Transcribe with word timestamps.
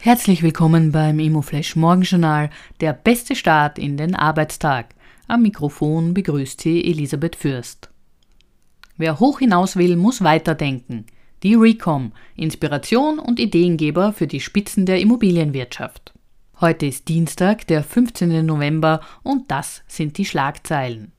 Herzlich 0.00 0.44
willkommen 0.44 0.92
beim 0.92 1.18
ImmoFlash 1.18 1.74
Morgenjournal, 1.74 2.50
der 2.80 2.92
beste 2.92 3.34
Start 3.34 3.80
in 3.80 3.96
den 3.96 4.14
Arbeitstag. 4.14 4.94
Am 5.26 5.42
Mikrofon 5.42 6.14
begrüßt 6.14 6.60
Sie 6.60 6.84
Elisabeth 6.84 7.34
Fürst. 7.34 7.90
Wer 8.96 9.18
hoch 9.18 9.40
hinaus 9.40 9.74
will, 9.74 9.96
muss 9.96 10.22
weiterdenken. 10.22 11.06
Die 11.42 11.56
Recom, 11.56 12.12
Inspiration 12.36 13.18
und 13.18 13.40
Ideengeber 13.40 14.12
für 14.12 14.28
die 14.28 14.38
Spitzen 14.38 14.86
der 14.86 15.00
Immobilienwirtschaft. 15.00 16.12
Heute 16.60 16.86
ist 16.86 17.08
Dienstag, 17.08 17.66
der 17.66 17.82
15. 17.82 18.46
November 18.46 19.00
und 19.24 19.50
das 19.50 19.82
sind 19.88 20.16
die 20.16 20.24
Schlagzeilen. 20.24 21.10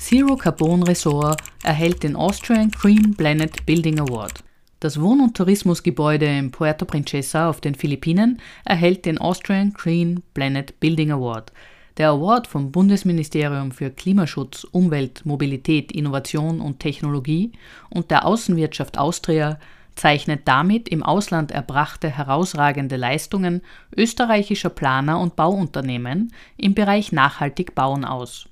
Zero 0.00 0.36
Carbon 0.36 0.82
Resort 0.82 1.40
erhält 1.62 2.02
den 2.02 2.16
Austrian 2.16 2.72
Green 2.72 3.14
Planet 3.14 3.64
Building 3.64 4.00
Award. 4.00 4.42
Das 4.78 5.00
Wohn- 5.00 5.22
und 5.22 5.34
Tourismusgebäude 5.34 6.26
in 6.26 6.50
Puerto 6.50 6.84
Princesa 6.84 7.48
auf 7.48 7.62
den 7.62 7.74
Philippinen 7.74 8.42
erhält 8.64 9.06
den 9.06 9.18
Austrian 9.18 9.72
Green 9.72 10.22
Planet 10.34 10.78
Building 10.80 11.12
Award. 11.12 11.50
Der 11.96 12.10
Award 12.10 12.46
vom 12.46 12.72
Bundesministerium 12.72 13.72
für 13.72 13.90
Klimaschutz, 13.90 14.64
Umwelt, 14.64 15.24
Mobilität, 15.24 15.92
Innovation 15.92 16.60
und 16.60 16.78
Technologie 16.78 17.52
und 17.88 18.10
der 18.10 18.26
Außenwirtschaft 18.26 18.98
Austria 18.98 19.58
zeichnet 19.94 20.42
damit 20.44 20.90
im 20.90 21.02
Ausland 21.02 21.52
erbrachte 21.52 22.10
herausragende 22.10 22.96
Leistungen 22.96 23.62
österreichischer 23.96 24.68
Planer 24.68 25.18
und 25.18 25.36
Bauunternehmen 25.36 26.34
im 26.58 26.74
Bereich 26.74 27.12
nachhaltig 27.12 27.74
Bauen 27.74 28.04
aus. 28.04 28.46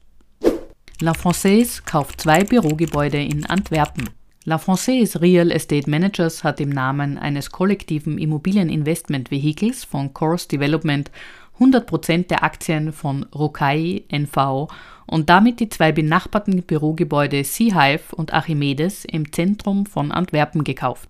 La 1.00 1.12
Française 1.12 1.83
kauft 1.84 2.22
zwei 2.22 2.45
Bürogebäude 2.45 3.22
in 3.22 3.45
Antwerpen. 3.45 4.09
La 4.47 4.59
Française 4.59 5.23
Real 5.23 5.51
Estate 5.51 5.89
Managers 5.89 6.45
hat 6.45 6.61
im 6.61 6.69
Namen 6.69 7.17
eines 7.17 7.50
kollektiven 7.50 8.19
Immobilieninvestment-Vehikels 8.19 9.84
von 9.84 10.12
Course 10.12 10.48
Development 10.48 11.11
100% 11.59 12.27
der 12.27 12.45
Aktien 12.45 12.92
von 12.92 13.25
Rokai 13.34 14.03
NV 14.11 14.69
und 15.06 15.31
damit 15.31 15.61
die 15.61 15.70
zwei 15.70 15.92
benachbarten 15.92 16.62
Bürogebäude 16.62 17.42
Seahive 17.42 18.14
und 18.14 18.34
Archimedes 18.34 19.06
im 19.06 19.33
Zentrum 19.33 19.86
von 19.86 20.12
Antwerpen 20.12 20.62
gekauft. 20.62 21.08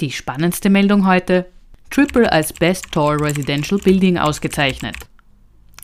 Die 0.00 0.10
spannendste 0.10 0.68
Meldung 0.68 1.06
heute: 1.06 1.46
Triple 1.88 2.30
als 2.30 2.52
Best 2.52 2.92
Tall 2.92 3.16
Residential 3.16 3.80
Building 3.80 4.18
ausgezeichnet. 4.18 4.96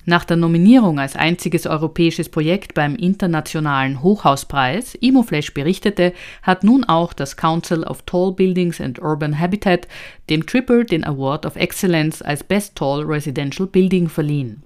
Nach 0.06 0.24
der 0.24 0.36
Nominierung 0.36 0.98
als 0.98 1.16
einziges 1.16 1.66
europäisches 1.66 2.28
Projekt 2.28 2.74
beim 2.74 2.94
internationalen 2.94 4.02
Hochhauspreis, 4.02 4.94
Imoflash 4.96 5.54
berichtete, 5.54 6.12
hat 6.42 6.62
nun 6.62 6.84
auch 6.84 7.14
das 7.14 7.38
Council 7.38 7.84
of 7.84 8.02
Tall 8.02 8.32
Buildings 8.32 8.82
and 8.82 9.00
Urban 9.00 9.38
Habitat 9.38 9.88
dem 10.28 10.44
Triple 10.44 10.84
den 10.84 11.04
Award 11.04 11.46
of 11.46 11.56
Excellence 11.56 12.20
als 12.20 12.44
Best 12.44 12.76
Tall 12.76 13.02
Residential 13.02 13.66
Building 13.66 14.10
verliehen. 14.10 14.62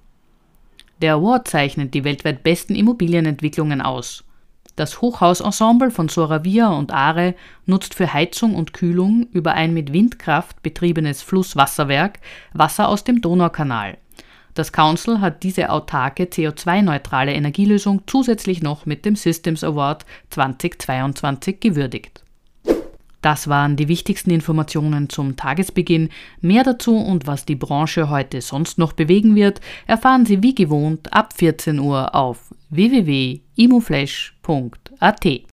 Der 1.01 1.13
Award 1.13 1.47
zeichnet 1.47 1.93
die 1.93 2.03
weltweit 2.03 2.43
besten 2.43 2.75
Immobilienentwicklungen 2.75 3.81
aus. 3.81 4.25
Das 4.75 5.01
Hochhausensemble 5.01 5.91
von 5.91 6.09
Soravia 6.09 6.69
und 6.69 6.91
Are 6.91 7.33
nutzt 7.65 7.93
für 7.93 8.13
Heizung 8.13 8.55
und 8.55 8.73
Kühlung 8.73 9.27
über 9.31 9.53
ein 9.53 9.73
mit 9.73 9.93
Windkraft 9.93 10.61
betriebenes 10.61 11.21
Flusswasserwerk 11.21 12.19
Wasser 12.53 12.89
aus 12.89 13.05
dem 13.05 13.21
Donaukanal. 13.21 13.97
Das 14.53 14.71
Council 14.71 15.21
hat 15.21 15.43
diese 15.43 15.69
autarke 15.69 16.25
CO2-neutrale 16.25 17.33
Energielösung 17.33 18.01
zusätzlich 18.07 18.61
noch 18.61 18.85
mit 18.85 19.05
dem 19.05 19.15
Systems 19.15 19.63
Award 19.63 20.05
2022 20.29 21.59
gewürdigt. 21.59 22.23
Das 23.21 23.49
waren 23.49 23.75
die 23.75 23.89
wichtigsten 23.89 24.31
Informationen 24.31 25.09
zum 25.09 25.35
Tagesbeginn. 25.35 26.07
Mehr 26.39 26.63
dazu 26.63 26.97
und 26.97 27.27
was 27.27 27.43
die 27.45 27.55
Branche 27.55 28.09
heute 28.09 28.39
sonst 28.41 28.77
noch 28.77 28.93
bewegen 28.93 29.35
wird, 29.35 29.59
erfahren 29.87 30.25
Sie 30.25 30.41
wie 30.41 30.55
gewohnt 30.55 31.11
ab 31.11 31.33
14 31.35 31.79
Uhr 31.79 32.15
auf 32.15 32.53
www.imoflash.at. 32.69 35.48